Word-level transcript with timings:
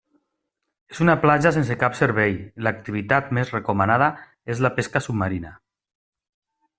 És 0.93 1.01
una 1.03 1.15
platja 1.25 1.51
sense 1.57 1.77
cap 1.83 1.99
servei 1.99 2.33
i 2.39 2.65
l'activitat 2.67 3.29
més 3.39 3.53
recomanada 3.59 4.11
és 4.55 4.65
la 4.67 4.73
pesca 4.79 5.03
submarina. 5.09 5.53